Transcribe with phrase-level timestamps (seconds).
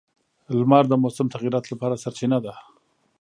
[0.59, 2.53] •لمر د موسم تغیراتو لپاره سرچینه ده.